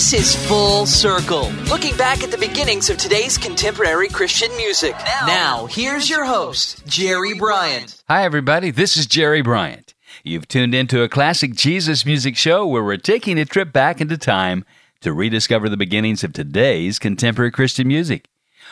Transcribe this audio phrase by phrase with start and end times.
[0.00, 4.94] This is Full Circle, looking back at the beginnings of today's contemporary Christian music.
[5.26, 8.02] Now, here's your host, Jerry Bryant.
[8.08, 8.70] Hi, everybody.
[8.70, 9.92] This is Jerry Bryant.
[10.24, 14.16] You've tuned into a classic Jesus music show where we're taking a trip back into
[14.16, 14.64] time
[15.02, 18.26] to rediscover the beginnings of today's contemporary Christian music.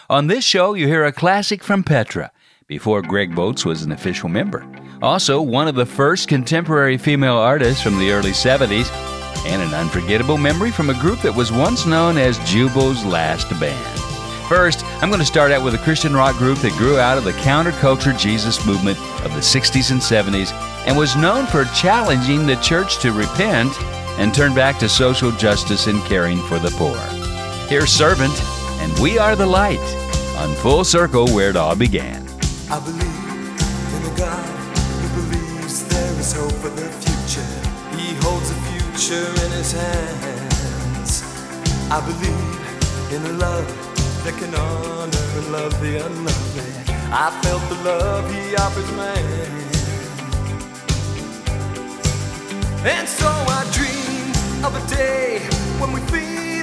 [0.08, 2.32] On this show, you hear a classic from Petra,
[2.68, 4.66] before Greg Volz was an official member.
[5.02, 10.38] Also, one of the first contemporary female artists from the early 70s, and an unforgettable
[10.38, 14.00] memory from a group that was once known as Jubal's Last Band.
[14.48, 17.24] First, I'm going to start out with a Christian rock group that grew out of
[17.24, 20.52] the counterculture Jesus movement of the 60s and 70s
[20.86, 23.70] and was known for challenging the church to repent
[24.18, 26.96] and turn back to social justice and caring for the poor.
[27.68, 28.32] Here's Servant,
[28.80, 29.78] and We Are the Light
[30.38, 32.26] on Full Circle where it all began.
[32.70, 37.07] I believe in a God who believes there is hope for the future.
[39.08, 41.22] Future in his hands.
[41.90, 43.66] I believe in a love
[44.24, 46.72] that can honor and love the unlovely.
[47.10, 49.50] I felt the love he offers man.
[52.84, 55.38] And so I dream of a day
[55.80, 56.57] when we feed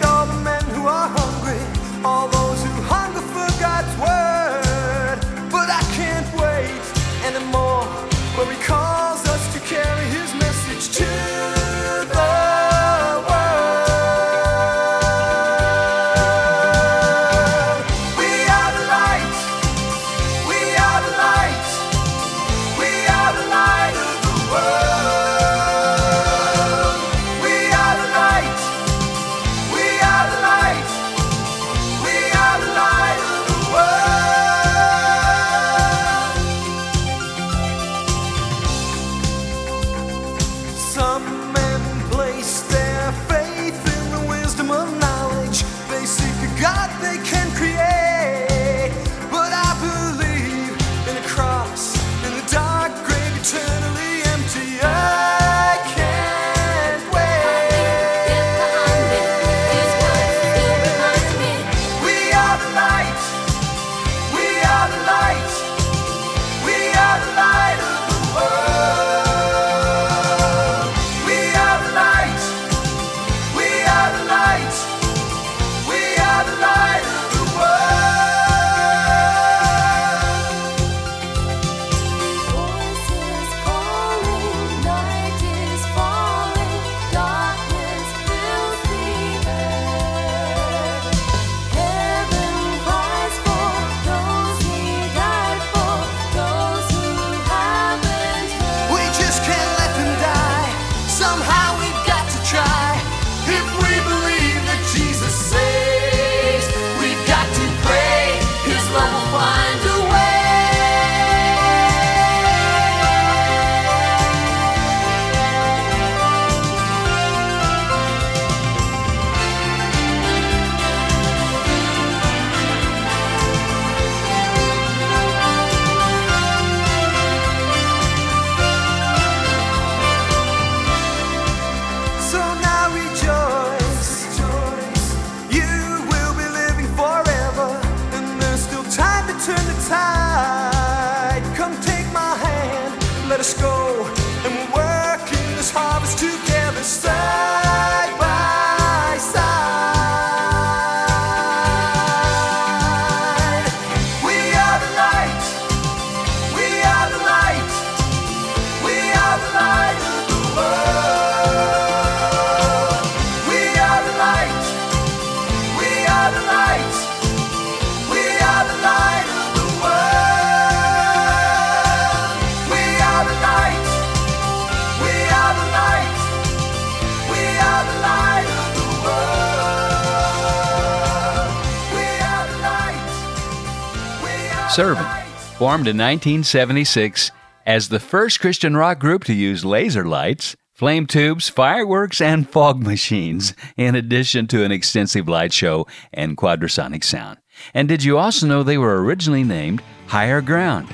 [185.75, 187.31] formed in 1976
[187.65, 192.81] as the first Christian rock group to use laser lights flame tubes, fireworks, and fog
[192.81, 197.39] machines, in addition to an extensive light show and quadrasonic sound.
[197.73, 200.87] And did you also know they were originally named Higher Ground?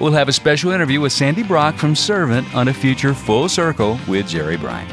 [0.00, 3.96] We'll have a special interview with Sandy Brock from Servant on a future Full Circle
[4.08, 4.92] with Jerry Bryant.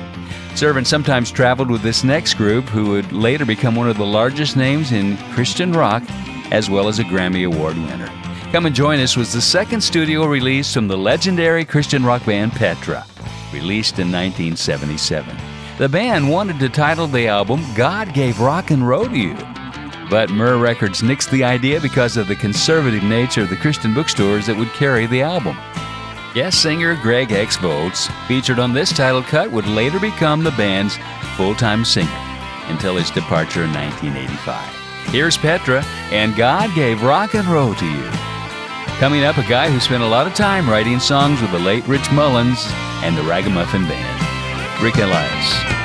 [0.55, 4.55] Servant sometimes traveled with this next group, who would later become one of the largest
[4.55, 6.03] names in Christian rock,
[6.51, 8.22] as well as a Grammy Award winner.
[8.53, 12.51] Come and join us was the second studio release from the legendary Christian rock band
[12.51, 13.03] Petra,
[13.51, 15.35] released in 1977.
[15.79, 19.33] The band wanted to title the album God Gave Rock and Roll to You.
[20.07, 24.45] But Myrrh Records nixed the idea because of the conservative nature of the Christian bookstores
[24.45, 25.57] that would carry the album.
[26.35, 30.99] Guest singer Greg X Volz, featured on this title cut, would later become the band's
[31.35, 32.07] full time singer
[32.67, 35.09] until his departure in 1985.
[35.11, 38.32] Here's Petra, and God gave rock and roll to you.
[38.99, 41.85] Coming up, a guy who spent a lot of time writing songs with the late
[41.87, 42.65] Rich Mullins
[43.03, 45.82] and the Ragamuffin Band, Rick Elias.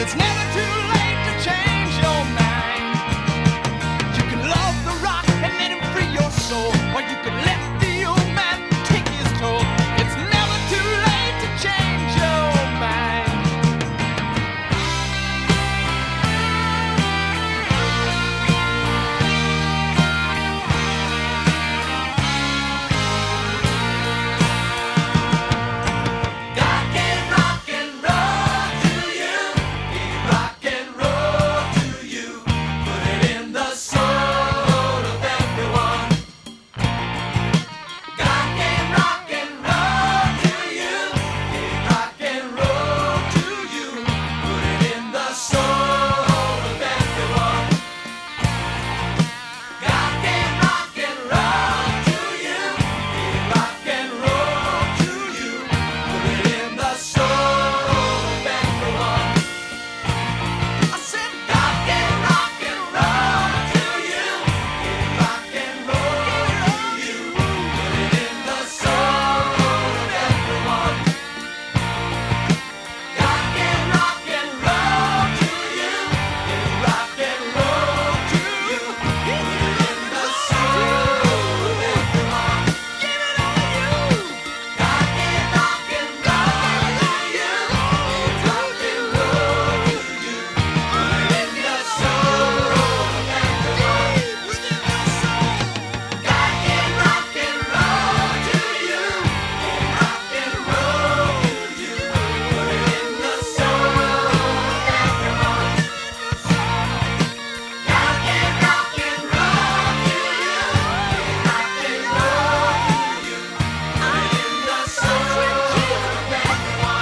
[0.00, 0.49] It's never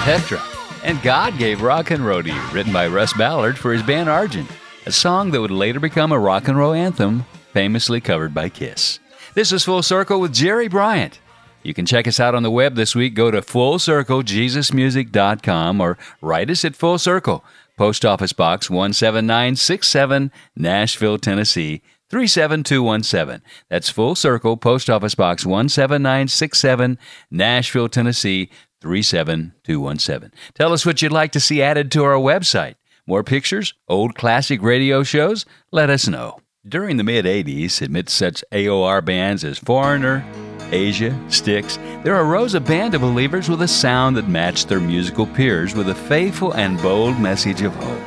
[0.08, 0.40] Petra.
[0.84, 4.08] And God gave rock and roll to you, written by Russ Ballard for his band
[4.08, 4.50] Argent,
[4.86, 9.00] a song that would later become a rock and roll anthem, famously covered by Kiss.
[9.34, 11.20] This is Full Circle with Jerry Bryant.
[11.62, 13.12] You can check us out on the web this week.
[13.12, 17.44] Go to fullcirclejesusmusic.com or write us at Full Circle,
[17.76, 23.42] Post Office Box 17967, Nashville, Tennessee 37217.
[23.68, 26.98] That's Full Circle, Post Office Box 17967,
[27.30, 28.48] Nashville, Tennessee
[28.80, 30.32] 37217.
[30.54, 32.74] Tell us what you'd like to see added to our website.
[33.06, 35.46] More pictures, old classic radio shows?
[35.70, 36.40] Let us know.
[36.66, 40.24] During the mid 80s, amidst such AOR bands as Foreigner,
[40.70, 45.26] Asia, Styx, there arose a band of believers with a sound that matched their musical
[45.26, 48.02] peers with a faithful and bold message of hope.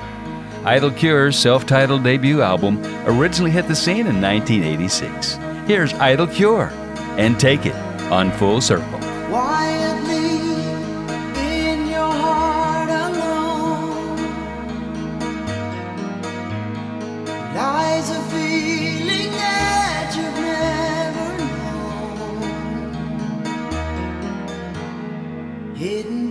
[0.64, 5.40] Idle Cure's self titled debut album originally hit the scene in 1986.
[5.66, 6.70] Here's Idle Cure
[7.18, 7.76] and Take It
[8.12, 9.00] on Full Circle.
[9.00, 9.61] Quietly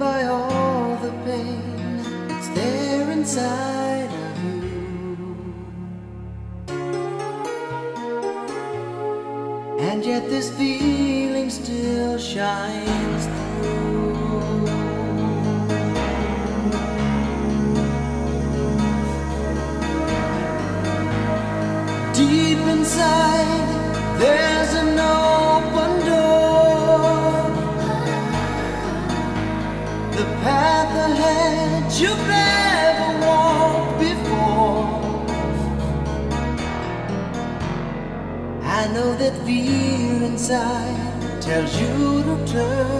[0.00, 4.64] by all the pain that's there inside of you.
[9.78, 14.00] And yet this feeling still shines through.
[22.14, 23.68] Deep inside,
[24.18, 24.89] there's an
[41.60, 42.99] tells you to turn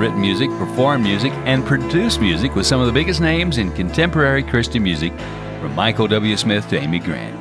[0.00, 4.42] written music, performed music, and produced music with some of the biggest names in contemporary
[4.42, 5.12] Christian music,
[5.60, 6.36] from Michael W.
[6.38, 7.38] Smith to Amy Grant.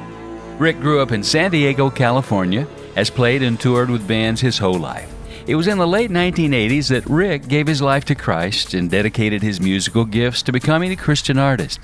[0.60, 4.78] Rick grew up in San Diego, California, has played and toured with bands his whole
[4.78, 5.10] life.
[5.48, 9.42] It was in the late 1980s that Rick gave his life to Christ and dedicated
[9.42, 11.80] his musical gifts to becoming a Christian artist.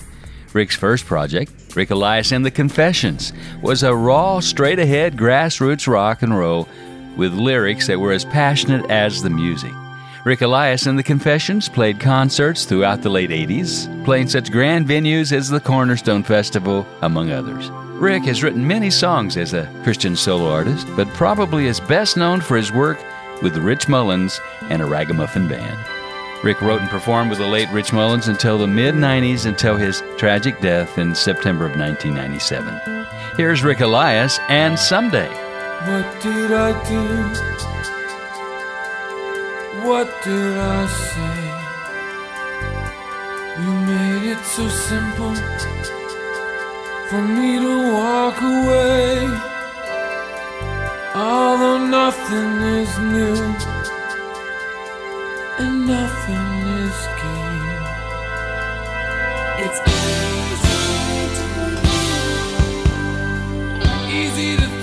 [0.52, 6.22] Rick's first project, Rick Elias and the Confessions, was a raw, straight ahead grassroots rock
[6.22, 6.68] and roll
[7.16, 9.72] with lyrics that were as passionate as the music.
[10.26, 15.32] Rick Elias and the Confessions played concerts throughout the late 80s, playing such grand venues
[15.32, 17.70] as the Cornerstone Festival, among others.
[18.02, 22.42] Rick has written many songs as a Christian solo artist, but probably is best known
[22.42, 22.98] for his work
[23.44, 25.78] with Rich Mullins and a ragamuffin band.
[26.44, 30.02] Rick wrote and performed with the late Rich Mullins until the mid 90s, until his
[30.18, 33.06] tragic death in September of 1997.
[33.38, 35.30] Here's Rick Elias and Someday.
[35.30, 37.95] What did I do?
[39.86, 41.42] what did I say?
[43.62, 45.36] You made it so simple
[47.10, 49.14] for me to walk away.
[51.14, 52.52] Although nothing
[52.82, 53.40] is new
[55.62, 56.50] and nothing
[56.84, 57.88] is gained,
[59.66, 60.58] it's easy
[61.38, 62.34] to believe,
[64.10, 64.75] easy to.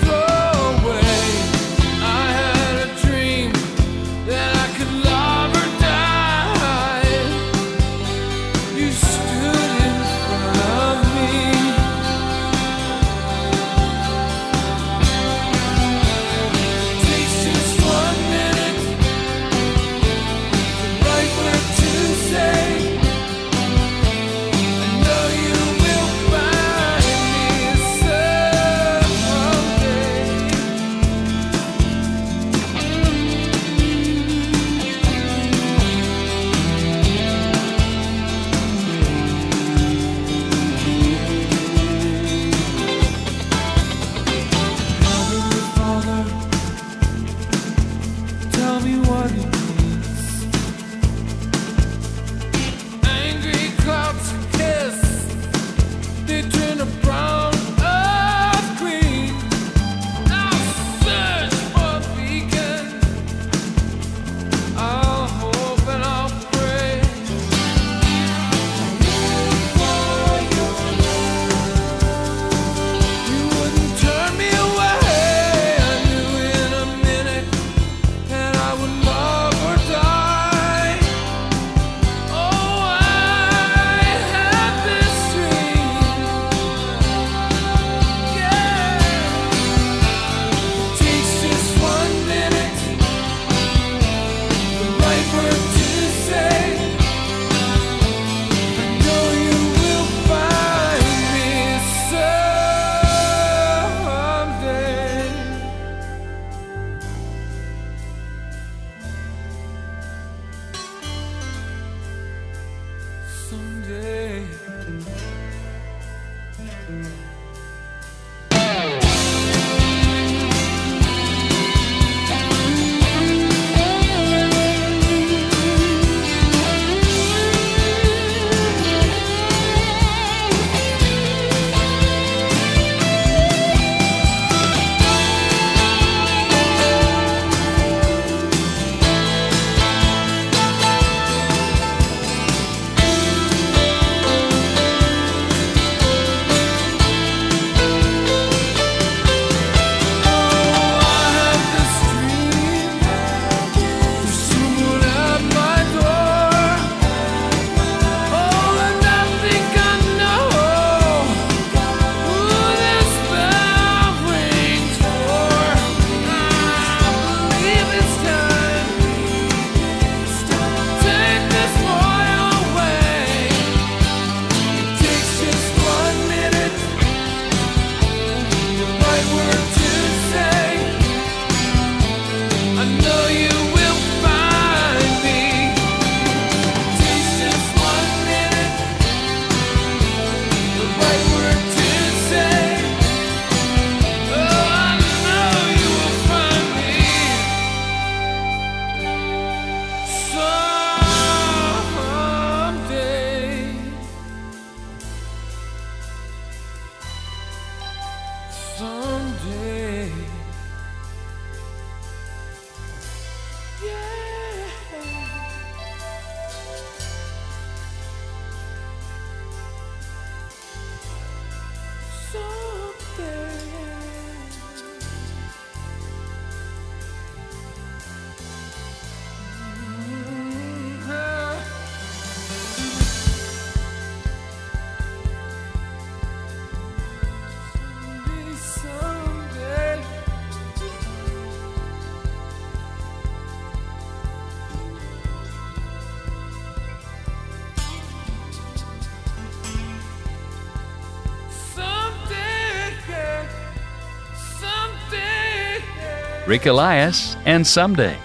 [256.53, 258.15] Rick Elias, and Someday.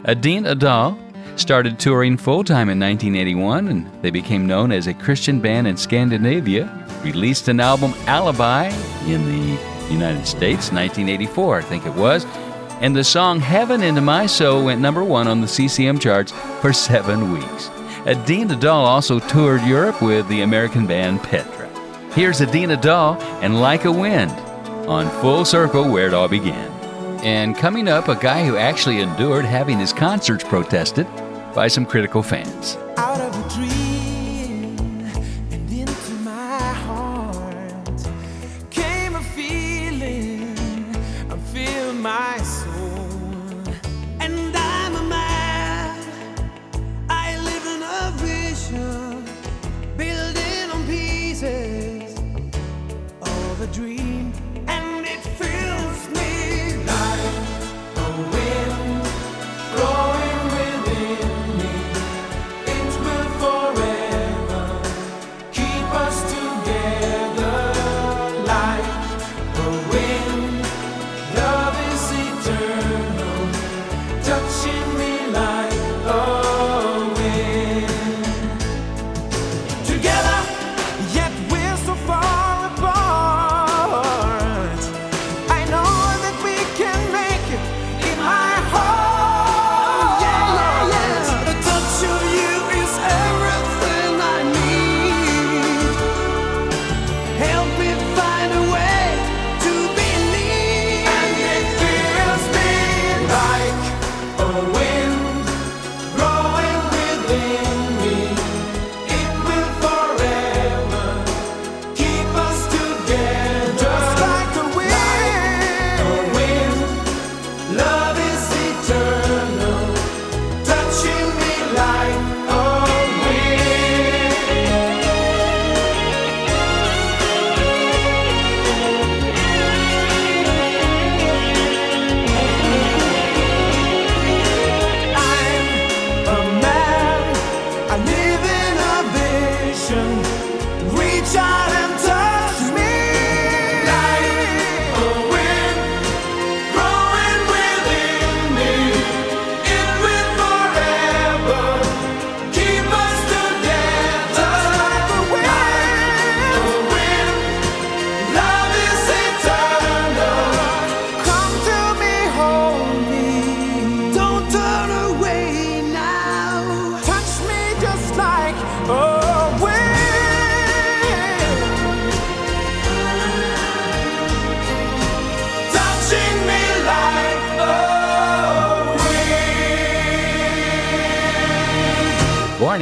[0.06, 0.96] Edin-Ådahl
[1.36, 5.76] started touring full time in 1981 and they became known as a Christian band in
[5.76, 6.70] Scandinavia,
[7.02, 8.68] released an album Alibi
[9.06, 9.58] in the
[9.92, 12.24] United States 1984, I think it was,
[12.80, 16.72] and the song Heaven into My Soul went number 1 on the CCM charts for
[16.72, 17.68] 7 weeks.
[18.06, 21.68] Edin-Ådahl also toured Europe with the American band Petra.
[22.12, 24.30] Here's Edin-Ådahl and Like a Wind
[24.86, 26.75] on Full Circle where it all began.
[27.26, 31.08] And coming up, a guy who actually endured having his concerts protested
[31.56, 32.78] by some critical fans.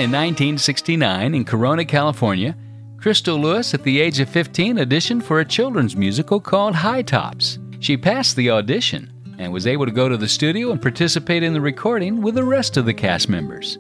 [0.04, 2.54] In 1969 in Corona, California,
[2.98, 7.58] Crystal Lewis, at the age of 15, auditioned for a children's musical called High Tops.
[7.80, 11.54] She passed the audition and was able to go to the studio and participate in
[11.54, 13.78] the recording with the rest of the cast members.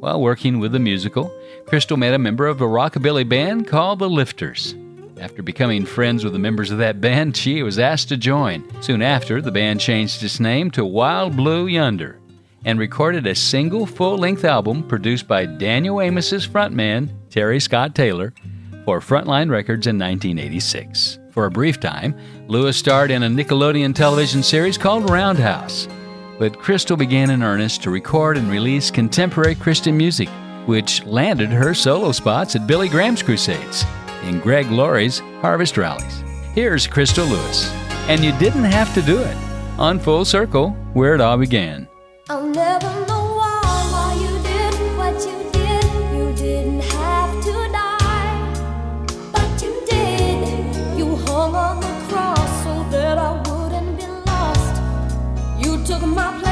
[0.00, 1.32] While working with the musical,
[1.66, 4.74] Crystal met a member of a rockabilly band called the Lifters.
[5.20, 8.64] After becoming friends with the members of that band, she was asked to join.
[8.82, 12.19] Soon after, the band changed its name to Wild Blue Yonder
[12.64, 18.34] and recorded a single full length album produced by Daniel Amos's frontman, Terry Scott Taylor,
[18.84, 21.18] for Frontline Records in 1986.
[21.30, 22.14] For a brief time,
[22.48, 25.86] Lewis starred in a Nickelodeon television series called Roundhouse.
[26.38, 30.28] But Crystal began in earnest to record and release contemporary Christian music,
[30.66, 33.84] which landed her solo spots at Billy Graham's Crusades
[34.22, 36.24] and Greg Laurie's Harvest Rallies.
[36.54, 37.70] Here's Crystal Lewis,
[38.08, 39.36] and you didn't have to do it,
[39.78, 41.89] on Full Circle, where it all began.
[42.32, 45.84] I'll never know why, why you did what you did.
[46.14, 48.54] You didn't have to die,
[49.32, 50.96] but you did.
[50.96, 54.80] You hung on the cross so that I wouldn't be lost.
[55.58, 56.49] You took my place.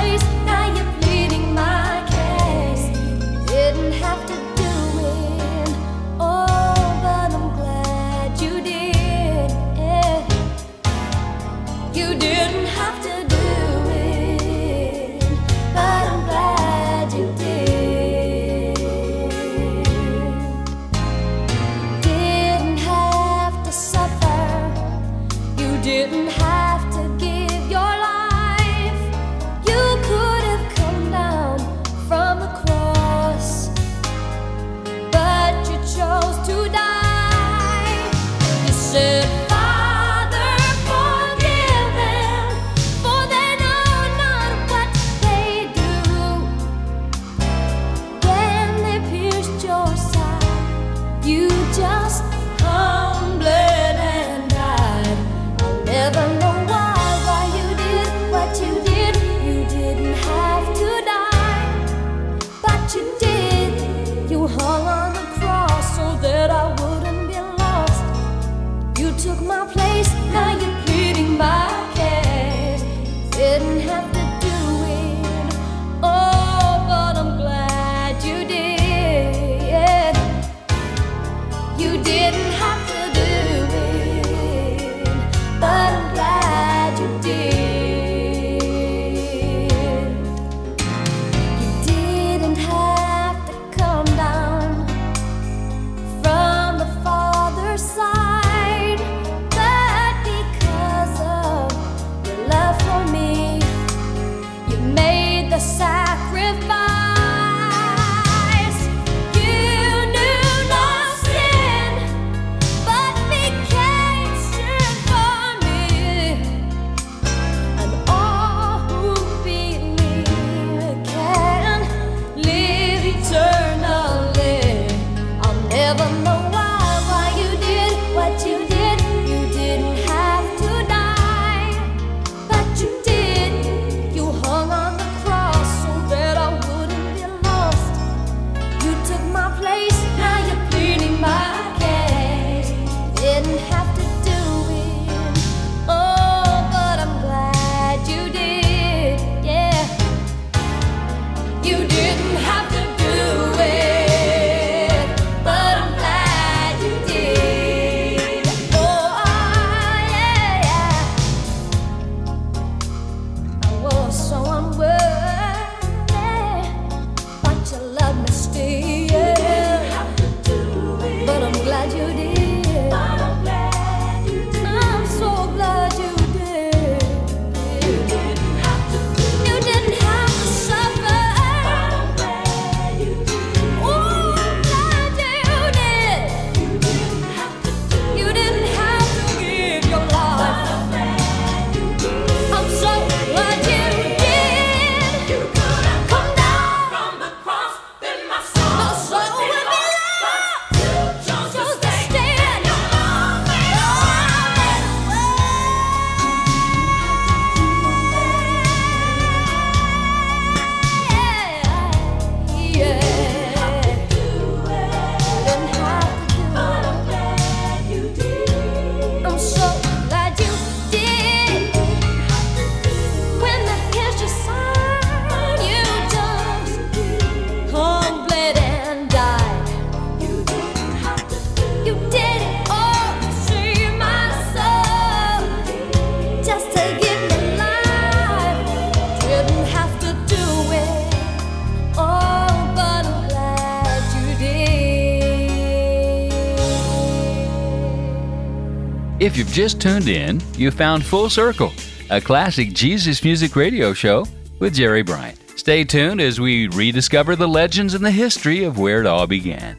[249.58, 251.72] just tuned in, you found Full Circle,
[252.10, 254.24] a classic Jesus music radio show
[254.60, 255.36] with Jerry Bryant.
[255.58, 259.76] Stay tuned as we rediscover the legends and the history of where it all began.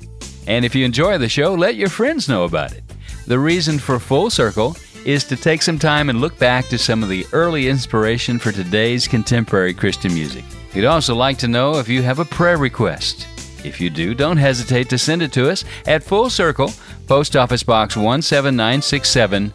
[0.48, 2.84] And if you enjoy the show, let your friends know about it.
[3.26, 7.02] The reason for Full Circle is to take some time and look back to some
[7.02, 10.44] of the early inspiration for today's contemporary Christian music.
[10.76, 13.28] We'd also like to know if you have a prayer request.
[13.63, 16.74] If you do, don't hesitate to send it to us at Full Circle,
[17.10, 19.52] Post Office Box 17967,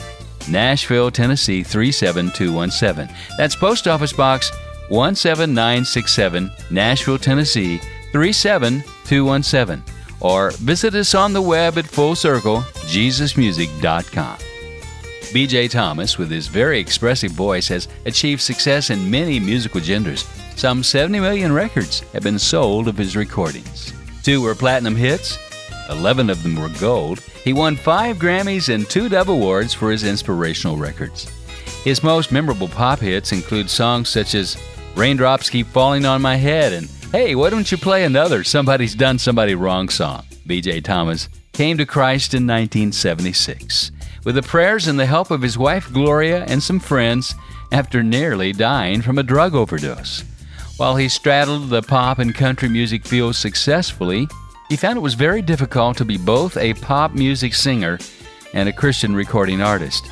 [0.51, 3.09] Nashville, Tennessee 37217.
[3.39, 4.51] That's Post Office Box
[4.89, 9.85] 17967, Nashville, Tennessee 37217.
[10.21, 14.39] Or visit us on the web at FullCircleJesusMusic.com.
[15.33, 20.27] BJ Thomas, with his very expressive voice, has achieved success in many musical genders.
[20.57, 23.93] Some 70 million records have been sold of his recordings.
[24.25, 25.39] Two were platinum hits,
[25.91, 27.21] 11 of them were gold.
[27.43, 31.29] He won five Grammys and two Dove Awards for his inspirational records.
[31.85, 34.57] His most memorable pop hits include songs such as
[34.97, 39.19] Raindrops Keep Falling on My Head and Hey, why don't you play another Somebody's Done
[39.19, 40.25] Somebody Wrong song?
[40.47, 43.93] BJ Thomas came to Christ in 1976
[44.25, 47.35] with the prayers and the help of his wife Gloria and some friends
[47.71, 50.25] after nearly dying from a drug overdose.
[50.77, 54.27] While he straddled the pop and country music field successfully,
[54.69, 57.99] he found it was very difficult to be both a pop music singer
[58.55, 60.11] and a Christian recording artist.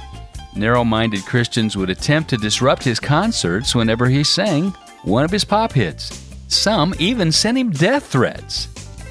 [0.54, 4.70] Narrow minded Christians would attempt to disrupt his concerts whenever he sang
[5.02, 6.28] one of his pop hits.
[6.48, 8.68] Some even sent him death threats.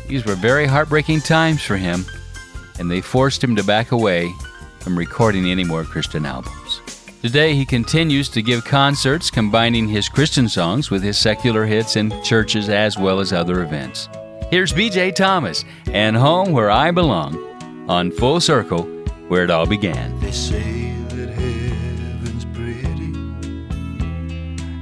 [0.07, 2.05] These were very heartbreaking times for him,
[2.77, 4.31] and they forced him to back away
[4.79, 6.81] from recording any more Christian albums.
[7.21, 12.11] Today, he continues to give concerts combining his Christian songs with his secular hits in
[12.23, 14.09] churches as well as other events.
[14.51, 17.37] Here's BJ Thomas and Home Where I Belong
[17.89, 18.83] on Full Circle,
[19.29, 20.19] where it all began.
[20.19, 23.13] They say that heaven's pretty,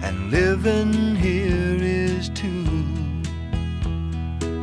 [0.04, 2.66] and living here is too.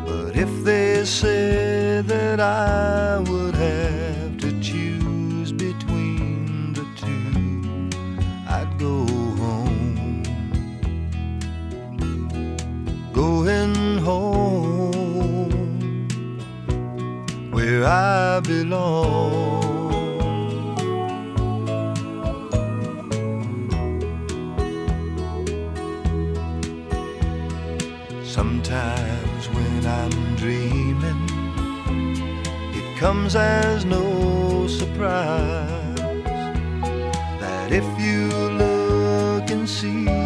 [0.04, 7.90] But if they say that I would have to choose between the two,
[8.48, 10.24] I'd go home.
[13.12, 14.55] Going home
[17.66, 19.64] where I belong.
[28.22, 31.28] Sometimes when I'm dreaming,
[32.72, 35.96] it comes as no surprise
[37.40, 38.28] that if you
[38.62, 40.25] look and see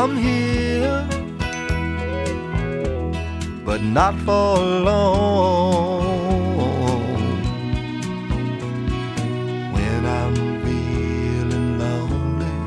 [0.00, 1.08] I'm here,
[3.64, 4.56] but not for
[4.88, 6.04] long.
[9.74, 12.58] When I'm feeling lonely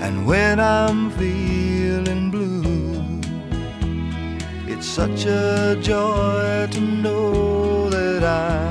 [0.00, 3.20] and when I'm feeling blue.
[4.66, 8.63] It's such a joy to know that I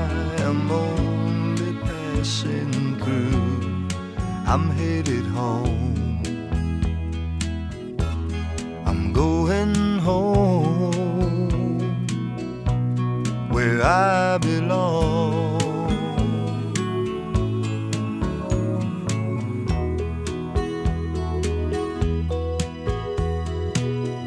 [13.86, 15.60] I belong.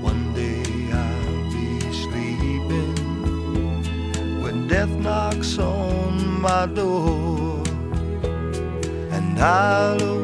[0.03, 0.61] One day
[0.93, 2.93] I'll be sleeping
[4.43, 7.63] when death knocks on my door,
[9.11, 10.16] and I'll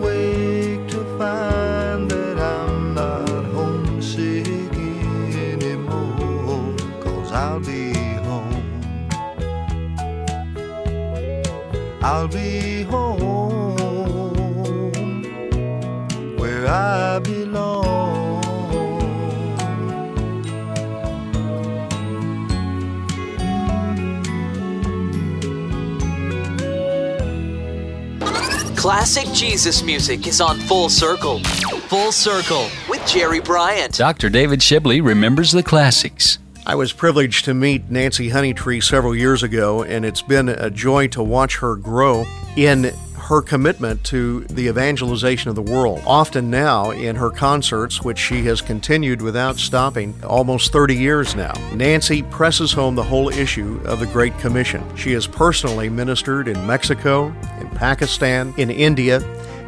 [28.84, 31.40] Classic Jesus music is on Full Circle.
[31.88, 33.96] Full Circle with Jerry Bryant.
[33.96, 34.29] Dr.
[34.29, 36.38] David Shibley remembers the classics.
[36.65, 41.08] I was privileged to meet Nancy Honeytree several years ago, and it's been a joy
[41.08, 42.25] to watch her grow.
[42.58, 42.92] In
[43.23, 46.02] her commitment to the evangelization of the world.
[46.06, 51.54] Often now, in her concerts, which she has continued without stopping almost 30 years now,
[51.73, 54.84] Nancy presses home the whole issue of the Great Commission.
[54.98, 59.21] She has personally ministered in Mexico, in Pakistan, in India,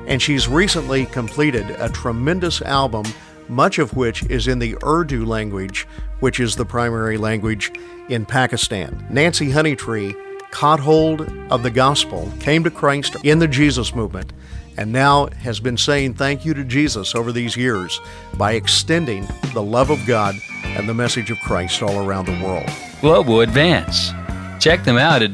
[0.08, 3.06] and she's recently completed a tremendous album,
[3.50, 5.88] much of which is in the Urdu language,
[6.20, 7.72] which is the primary language
[8.10, 9.06] in Pakistan.
[9.10, 10.16] Nancy Honeytree
[10.52, 14.32] caught hold of the gospel, came to Christ in the Jesus movement,
[14.78, 18.00] and now has been saying thank you to Jesus over these years
[18.36, 22.70] by extending the love of God and the message of Christ all around the world.
[23.02, 24.12] Global Advance.
[24.60, 25.34] Check them out at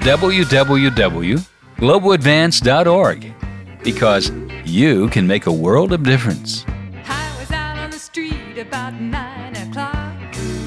[1.81, 3.33] www.globaladvance.org
[3.83, 4.31] because
[4.65, 6.63] you can make a world of difference.
[7.07, 10.15] I was out on the street about nine o'clock,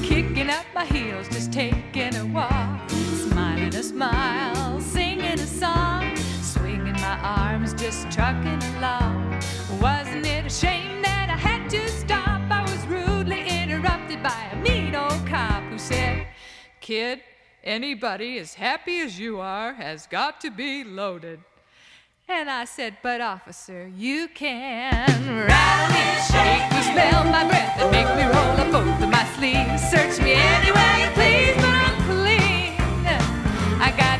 [0.03, 6.91] kicking up my heels, just taking a walk, smiling a smile, singing a song, swinging
[6.91, 9.41] my arms, just trucking along.
[9.79, 12.41] Wasn't it a shame that I had to stop?
[12.51, 16.27] I was rudely interrupted by a mean old cop who said,
[16.81, 17.21] Kid,
[17.65, 21.39] anybody as happy as you are has got to be loaded.
[22.27, 27.91] And I said, but officer, you can rattle me, shake me, smell my breath, and
[27.91, 29.81] make me roll up both of my sleeves.
[29.89, 32.75] Search me anywhere you please, but I'm clean.
[33.79, 34.14] I got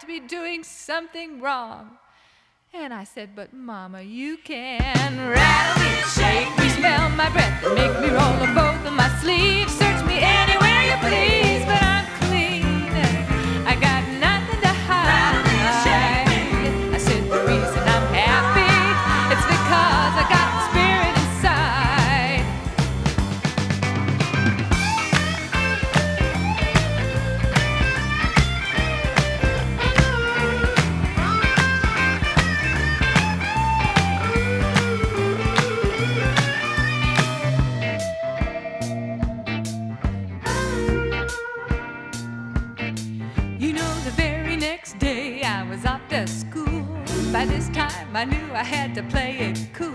[0.00, 1.98] to be doing something wrong.
[2.72, 8.00] And I said, But Mama, you can rattle me, shake me, smell my breath, make
[8.00, 9.72] me roll up both of my sleeves.
[9.72, 11.97] Search me anywhere you please, but I'm
[47.38, 49.94] By this time I knew I had to play it cool.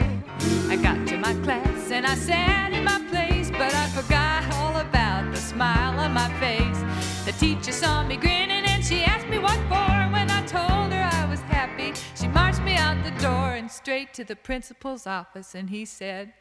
[0.69, 4.77] I got to my class and I sat in my place, but I forgot all
[4.77, 6.79] about the smile on my face.
[7.25, 9.91] The teacher saw me grinning and she asked me what for.
[10.15, 14.13] When I told her I was happy, she marched me out the door and straight
[14.13, 16.31] to the principal's office, and he said,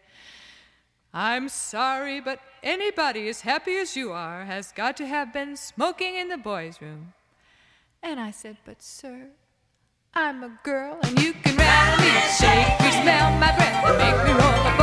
[1.12, 6.14] I'm sorry, but anybody as happy as you are has got to have been smoking
[6.14, 7.14] in the boys' room.
[8.04, 9.30] And I said, But sir,
[10.14, 14.24] I'm a girl and you can rattle me, shake me, smell my breath, and make
[14.26, 14.81] me roll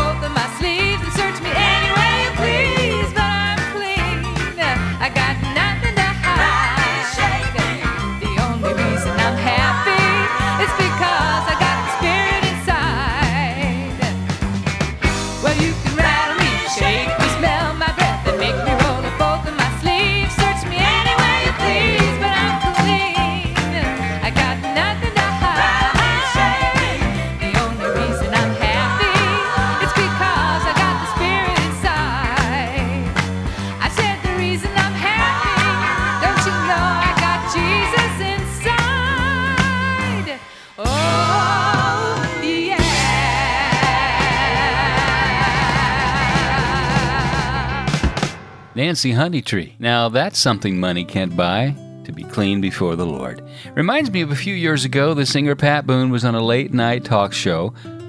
[48.90, 49.74] Nancy Honeytree.
[49.78, 51.76] Now that's something money can't buy.
[52.06, 53.48] To be clean before the Lord.
[53.76, 56.74] Reminds me of a few years ago, the singer Pat Boone was on a late
[56.74, 57.68] night talk show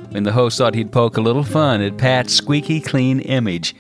[0.09, 3.76] when the host thought he'd poke a little fun at Pat's squeaky clean image,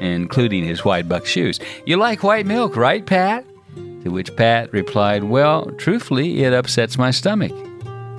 [0.00, 1.60] including his white buck shoes.
[1.84, 3.44] You like white milk, right, Pat?
[3.74, 7.52] To which Pat replied, Well, truthfully, it upsets my stomach.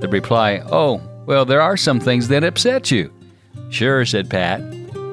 [0.02, 3.12] The reply, Oh, well, there are some things that upset you.
[3.72, 4.62] Sure, said Pat,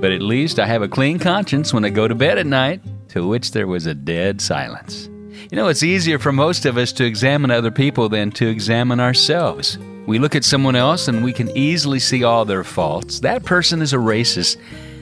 [0.03, 2.83] but at least I have a clean conscience when I go to bed at night.
[3.09, 5.09] To which there was a dead silence.
[5.51, 9.01] You know, it's easier for most of us to examine other people than to examine
[9.01, 9.79] ourselves.
[10.07, 13.21] We look at someone else and we can easily see all their faults.
[13.21, 14.57] That person is a racist.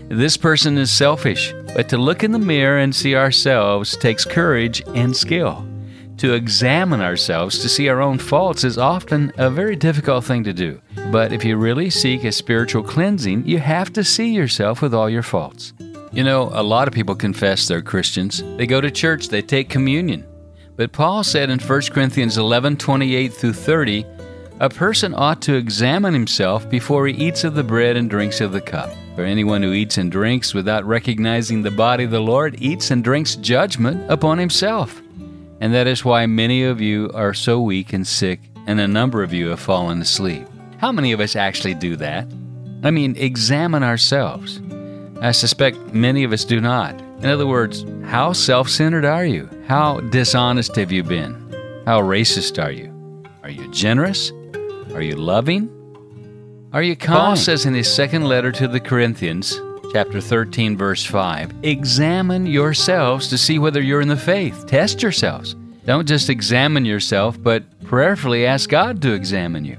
[0.09, 1.53] This person is selfish.
[1.75, 5.67] But to look in the mirror and see ourselves takes courage and skill.
[6.19, 10.53] To examine ourselves to see our own faults is often a very difficult thing to
[10.53, 10.81] do.
[11.11, 15.11] But if you really seek a spiritual cleansing, you have to see yourself with all
[15.11, 15.73] your faults.
[16.15, 18.41] You know, a lot of people confess they're Christians.
[18.57, 20.25] They go to church, they take communion.
[20.77, 24.07] But Paul said in 1 Corinthians 11 28 through 30,
[24.61, 28.53] a person ought to examine himself before he eats of the bread and drinks of
[28.53, 28.91] the cup.
[29.17, 33.03] For anyone who eats and drinks without recognizing the body of the Lord eats and
[33.03, 35.03] drinks judgment upon himself.
[35.61, 38.39] And that is why many of you are so weak and sick,
[38.69, 40.47] and a number of you have fallen asleep.
[40.79, 42.29] How many of us actually do that?
[42.85, 44.61] I mean, examine ourselves.
[45.25, 47.01] I suspect many of us do not.
[47.21, 49.49] In other words, how self centered are you?
[49.67, 51.33] How dishonest have you been?
[51.87, 52.93] How racist are you?
[53.43, 54.33] Are you generous?
[54.93, 55.71] Are you loving?
[56.75, 57.19] Are you kind?
[57.19, 59.59] Paul says in his second letter to the Corinthians,
[59.93, 64.67] chapter 13, verse 5, examine yourselves to see whether you're in the faith.
[64.67, 65.57] Test yourselves.
[65.87, 69.79] Don't just examine yourself, but prayerfully ask God to examine you.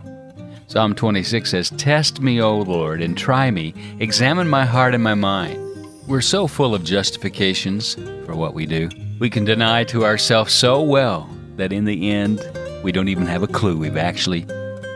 [0.68, 3.74] Psalm 26 says, Test me, O Lord, and try me.
[4.00, 5.62] Examine my heart and my mind.
[6.08, 7.94] We're so full of justifications
[8.26, 8.90] for what we do.
[9.20, 12.44] We can deny to ourselves so well that in the end,
[12.84, 14.48] we don't even have a clue we've actually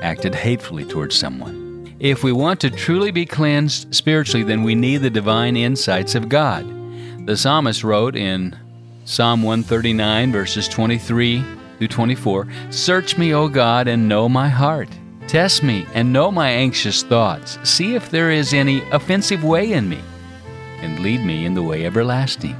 [0.01, 1.95] acted hatefully towards someone.
[1.99, 6.29] If we want to truly be cleansed spiritually, then we need the divine insights of
[6.29, 6.65] God.
[7.27, 8.57] The psalmist wrote in
[9.05, 11.43] Psalm 139, verses 23
[11.77, 14.89] through 24 Search me, O God, and know my heart.
[15.29, 17.59] Test me and know my anxious thoughts.
[17.63, 19.99] See if there is any offensive way in me,
[20.81, 22.55] and lead me in the way everlasting.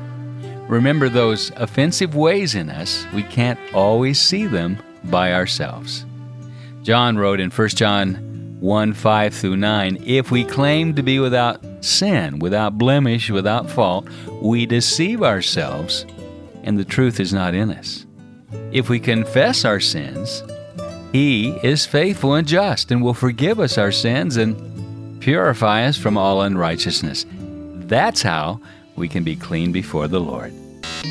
[0.67, 6.05] Remember those offensive ways in us, we can't always see them by ourselves.
[6.83, 11.65] John wrote in 1 John 1 5 through 9 If we claim to be without
[11.83, 14.07] sin, without blemish, without fault,
[14.43, 16.05] we deceive ourselves,
[16.61, 18.05] and the truth is not in us.
[18.71, 20.43] If we confess our sins,
[21.11, 26.17] He is faithful and just and will forgive us our sins and purify us from
[26.17, 27.25] all unrighteousness.
[27.87, 28.61] That's how
[28.95, 30.53] we can be clean before the Lord.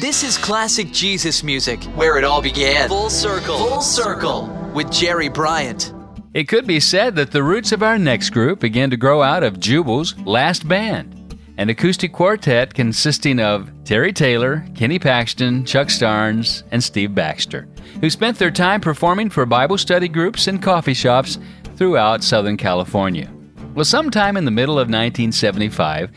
[0.00, 2.88] This is classic Jesus music, where it all began.
[2.88, 3.58] Full circle.
[3.58, 5.92] Full circle with Jerry Bryant.
[6.34, 9.42] It could be said that the roots of our next group began to grow out
[9.42, 11.14] of Jubal's last band,
[11.58, 17.68] an acoustic quartet consisting of Terry Taylor, Kenny Paxton, Chuck Starnes, and Steve Baxter,
[18.00, 21.38] who spent their time performing for Bible study groups and coffee shops
[21.76, 23.28] throughout Southern California.
[23.74, 26.10] Well, sometime in the middle of 1975,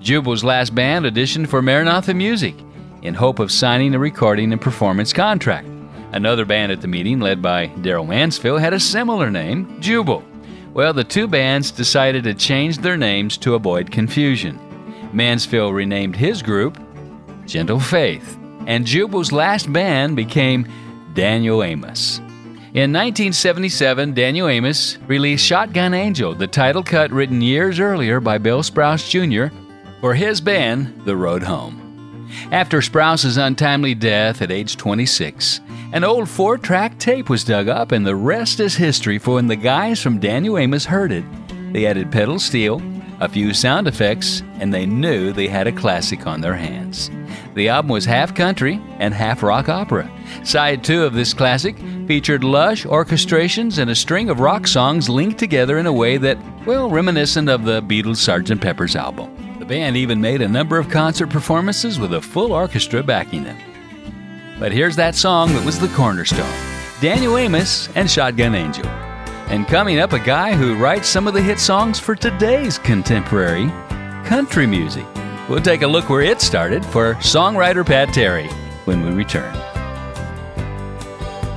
[0.00, 2.54] Jubal's last band auditioned for Maranatha Music
[3.02, 5.68] in hope of signing a recording and performance contract.
[6.12, 10.24] Another band at the meeting, led by Darrell Mansfield, had a similar name, Jubal.
[10.72, 14.58] Well, the two bands decided to change their names to avoid confusion.
[15.12, 16.78] Mansfield renamed his group
[17.46, 20.66] Gentle Faith, and Jubal's last band became
[21.14, 22.18] Daniel Amos.
[22.74, 28.62] In 1977, Daniel Amos released Shotgun Angel, the title cut written years earlier by Bill
[28.62, 29.54] Sprouse Jr.
[30.00, 32.28] for his band, The Road Home.
[32.52, 35.60] After Sprouse's untimely death at age 26,
[35.92, 39.46] an old four track tape was dug up, and the rest is history for when
[39.46, 41.24] the guys from Daniel Amos heard it.
[41.72, 42.80] They added pedal steel,
[43.20, 47.10] a few sound effects, and they knew they had a classic on their hands.
[47.54, 50.10] The album was half country and half rock opera.
[50.44, 55.38] Side two of this classic featured lush orchestrations and a string of rock songs linked
[55.38, 58.60] together in a way that, well, reminiscent of the Beatles' Sgt.
[58.60, 59.58] Pepper's album.
[59.58, 63.58] The band even made a number of concert performances with a full orchestra backing them.
[64.60, 66.52] But here's that song that was the cornerstone
[67.00, 69.05] Daniel Amos and Shotgun Angel.
[69.48, 73.68] And coming up, a guy who writes some of the hit songs for today's contemporary
[74.24, 75.06] country music.
[75.48, 78.48] We'll take a look where it started for songwriter Pat Terry
[78.86, 79.54] when we return.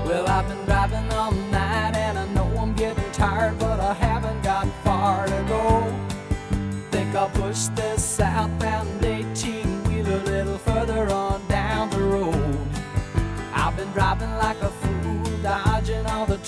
[0.06, 4.44] Well, I've been driving all night and I know I'm getting tired, but I haven't
[4.44, 6.00] got far to go.
[6.92, 9.02] Think I'll push this southbound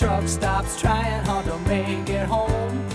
[0.02, 2.88] truck stops, trying hard to make it home.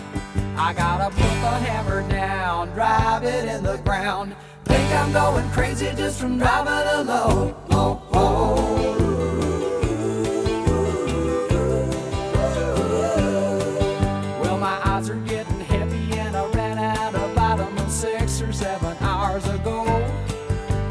[0.57, 4.35] I gotta put the hammer down, drive it in the ground.
[4.65, 7.55] Think I'm going crazy just from driving alone.
[7.71, 8.97] Oh, oh.
[14.43, 18.97] Well, my eyes are getting heavy and I ran out of vitamin six or seven
[19.01, 19.85] hours ago.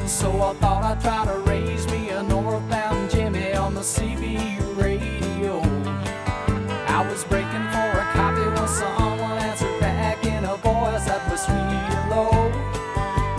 [0.07, 4.64] So I thought I'd try to raise me a northbound Jimmy on the CBU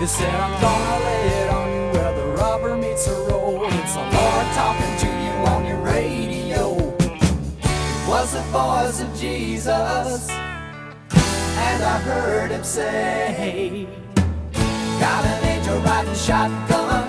[0.06, 3.72] It said, I'm gonna lay it on you where the rubber meets the road.
[3.72, 6.76] It's the Lord talking to you on your radio
[8.06, 10.30] was the voice of Jesus.
[10.30, 13.88] And I heard him say,
[15.00, 17.05] Got an angel riding shotgun,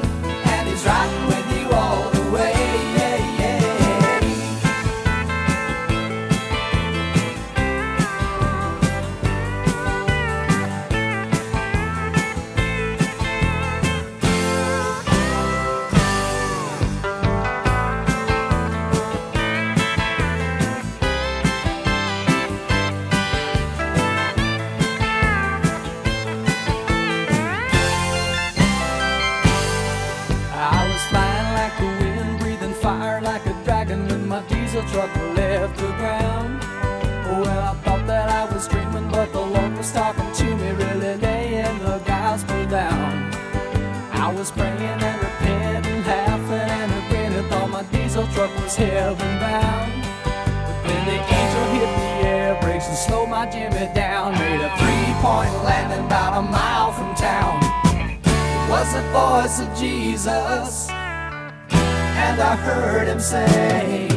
[48.78, 49.92] heaven bound.
[50.24, 54.70] But then the angel hit the air brakes and slowed my Jimmy down, made a
[54.78, 57.60] three-point landing about a mile from town.
[57.86, 64.17] It was the voice of Jesus, and I heard him say,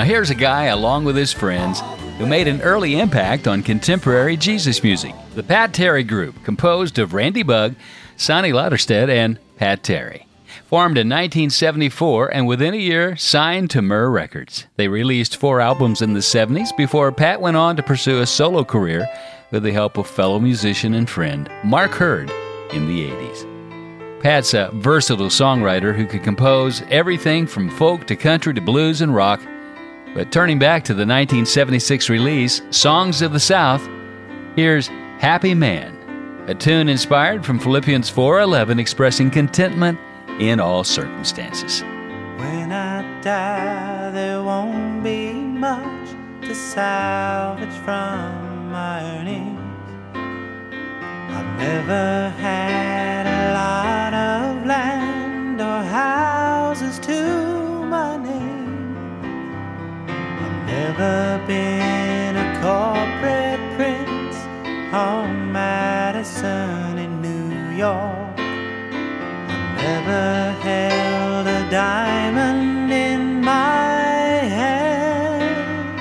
[0.00, 1.82] Now, here's a guy, along with his friends,
[2.16, 5.14] who made an early impact on contemporary Jesus music.
[5.34, 7.74] The Pat Terry Group, composed of Randy Bugg,
[8.16, 10.26] Sonny Lallerstedt, and Pat Terry.
[10.64, 14.64] Formed in 1974 and within a year signed to Myrrh Records.
[14.76, 18.64] They released four albums in the 70s before Pat went on to pursue a solo
[18.64, 19.06] career
[19.50, 22.30] with the help of fellow musician and friend Mark Heard
[22.72, 24.22] in the 80s.
[24.22, 29.14] Pat's a versatile songwriter who could compose everything from folk to country to blues and
[29.14, 29.42] rock.
[30.14, 33.88] But turning back to the 1976 release, Songs of the South,
[34.56, 34.88] here's
[35.18, 35.96] Happy Man,
[36.48, 39.98] a tune inspired from Philippians 4:11 expressing contentment
[40.40, 41.82] in all circumstances.
[42.38, 46.10] When I die, there won't be much
[46.42, 49.60] to salvage from my earnings.
[51.32, 53.09] I've never had
[60.90, 64.36] never been a corporate prince
[64.92, 68.34] on Madison in New York.
[68.36, 75.96] I never held a diamond in my hand.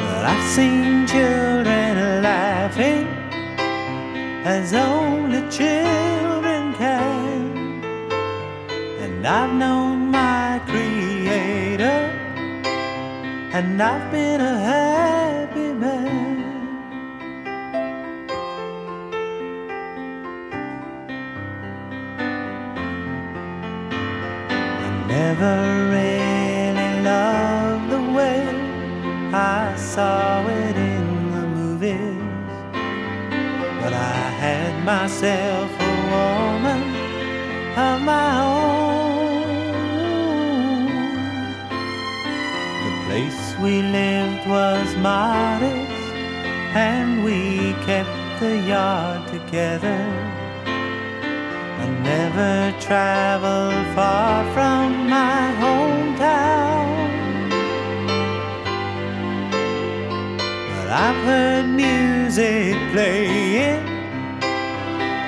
[0.00, 3.06] But I've seen children laughing
[4.44, 7.84] as only children can.
[9.04, 9.93] And I've known
[13.54, 16.42] and I've been a happy man.
[24.82, 25.56] I Never
[25.96, 28.42] really loved the way
[29.32, 32.54] I saw it in the movies.
[33.80, 36.82] But I had myself a woman
[37.76, 39.03] of my own.
[43.14, 46.04] Place we lived was modest,
[46.74, 50.02] and we kept the yard together.
[51.82, 56.88] I never traveled far from my hometown.
[60.70, 63.84] But I've heard music playing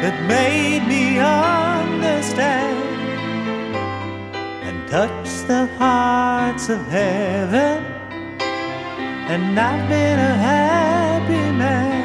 [0.03, 2.77] that made me understand
[4.87, 7.85] and touched the hearts of heaven.
[9.29, 11.96] And I've been a happy man.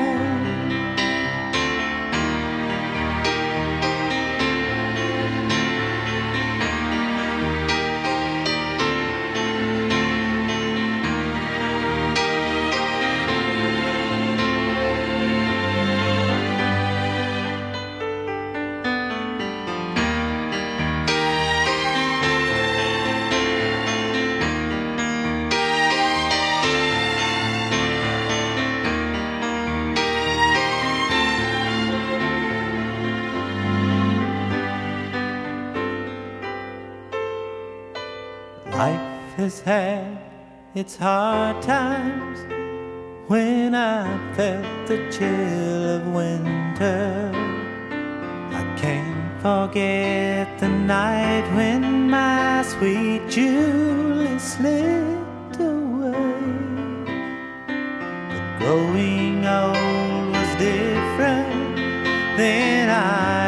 [39.51, 40.17] Has had
[40.73, 42.39] its hard times
[43.27, 47.31] when I felt the chill of winter.
[48.59, 56.13] I can't forget the night when my sweet Julie slipped away.
[58.29, 61.75] But growing old was different
[62.37, 63.40] than I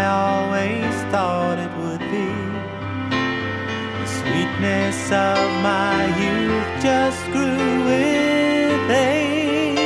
[4.64, 9.78] sweetness of my youth just grew with age.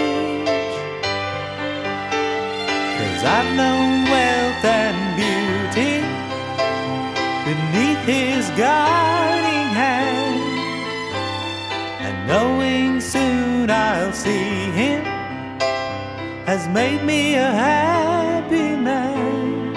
[2.98, 6.02] Cause I've known wealth and beauty
[7.48, 10.42] beneath his guiding hand.
[12.06, 15.04] And knowing soon I'll see him
[16.46, 19.76] has made me a happy man.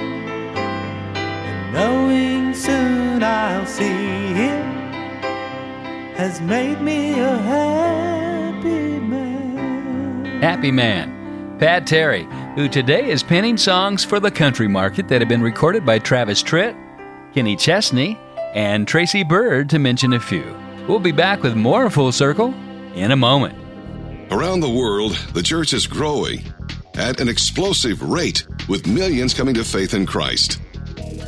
[1.17, 4.20] And knowing soon I'll see
[6.21, 10.43] has made me a happy man.
[10.43, 15.31] Happy Man, Pat Terry, who today is penning songs for the country market that have
[15.31, 16.77] been recorded by Travis Tritt,
[17.33, 18.19] Kenny Chesney,
[18.55, 20.45] and Tracy Byrd, to mention a few.
[20.87, 22.53] We'll be back with more Full Circle
[22.95, 23.57] in a moment.
[24.31, 26.43] Around the world, the church is growing
[26.97, 30.61] at an explosive rate, with millions coming to faith in Christ.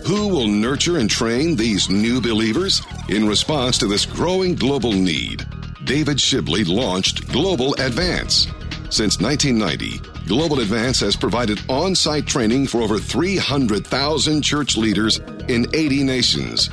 [0.07, 2.83] Who will nurture and train these new believers?
[3.09, 5.47] In response to this growing global need,
[5.85, 8.49] David Shibley launched Global Advance.
[8.91, 15.67] Since 1990, Global Advance has provided on site training for over 300,000 church leaders in
[15.73, 16.71] 80 nations.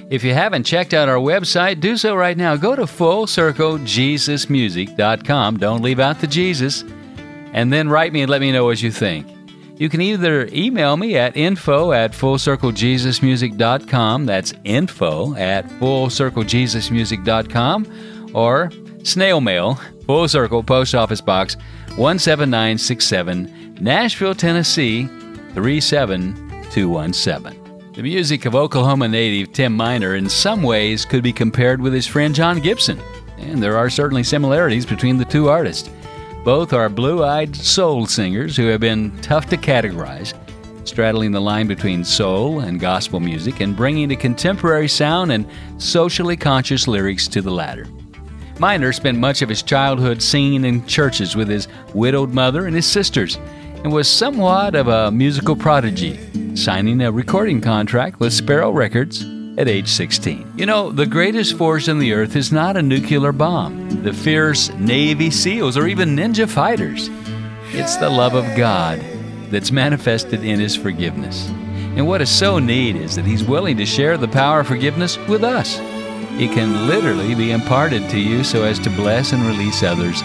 [0.10, 2.56] If you haven't checked out our website, do so right now.
[2.56, 5.58] Go to fullcirclejesusmusic.com.
[5.58, 6.84] Don't leave out the Jesus.
[7.54, 9.28] And then write me and let me know what you think.
[9.78, 14.26] You can either email me at info at fullcirclejesusmusic.com.
[14.26, 18.32] That's info at fullcirclejesusmusic.com.
[18.34, 18.72] Or
[19.04, 19.76] snail mail,
[20.08, 21.56] Full Circle Post Office Box
[22.00, 25.06] 17967, Nashville, Tennessee
[25.54, 27.92] 37217.
[27.92, 32.08] The music of Oklahoma native Tim Miner in some ways could be compared with his
[32.08, 33.02] friend Jon Gibson,
[33.38, 35.90] and there are certainly similarities between the two artists.
[36.46, 40.34] Both are blue eyed soul singers who have been tough to categorize,
[40.88, 45.46] straddling the line between soul and gospel music and bringing a contemporary sound and
[45.80, 47.86] socially conscious lyrics to the latter.
[48.60, 52.86] Miner spent much of his childhood singing in churches with his widowed mother and his
[52.86, 53.38] sisters,
[53.84, 56.20] and was somewhat of a musical prodigy,
[56.56, 59.24] signing a recording contract with Sparrow Records
[59.58, 60.54] at age 16.
[60.58, 64.70] You know, the greatest force in the earth is not a nuclear bomb, the fierce
[64.74, 67.10] Navy SEALs, or even ninja fighters.
[67.72, 69.00] It's the love of God
[69.52, 71.48] that's manifested in His forgiveness.
[71.48, 75.18] And what is so neat is that He's willing to share the power of forgiveness
[75.28, 75.80] with us.
[76.38, 80.22] It can literally be imparted to you so as to bless and release others,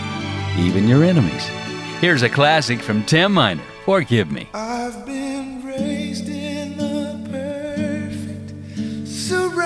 [0.57, 1.45] even your enemies.
[2.01, 4.49] Here's a classic from Tim Miner Forgive Me.
[4.55, 8.53] I've been raised in the perfect
[9.09, 9.63] surroundings.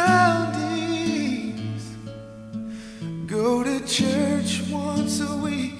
[3.26, 5.74] Go to church once a week,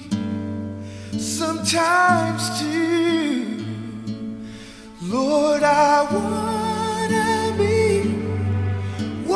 [1.17, 3.65] sometimes two.
[5.01, 6.68] Lord, I be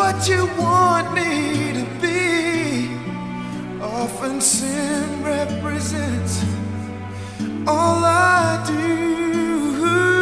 [0.03, 2.89] what you want me to be.
[3.81, 6.43] Often sin represents
[7.65, 10.12] all I do.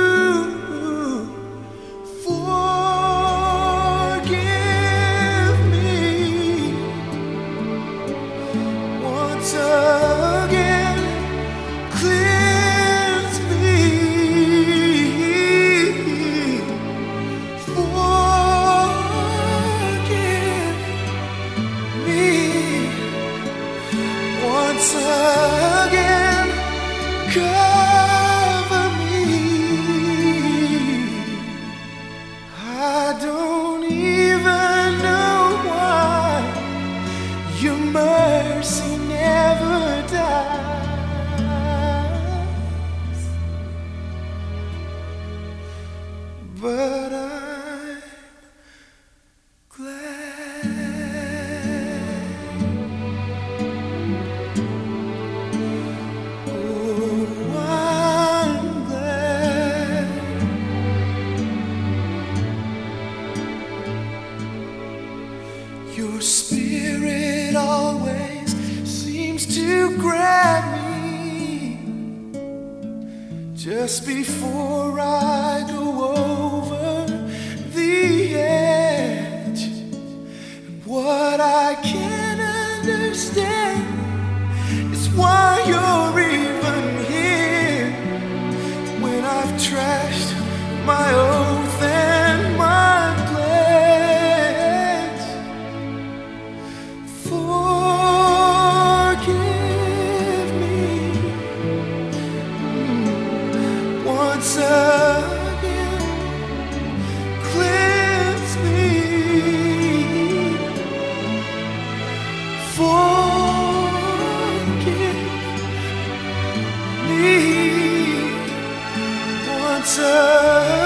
[119.99, 120.80] Once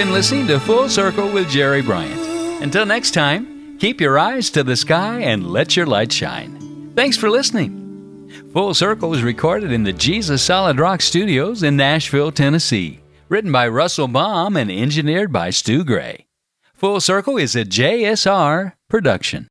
[0.00, 2.62] been listening to Full Circle with Jerry Bryant.
[2.62, 6.90] Until next time, keep your eyes to the sky and let your light shine.
[6.96, 8.30] Thanks for listening.
[8.54, 13.00] Full Circle was recorded in the Jesus Solid Rock Studios in Nashville, Tennessee.
[13.28, 16.26] Written by Russell Baum and engineered by Stu Gray.
[16.72, 19.48] Full Circle is a JSR production.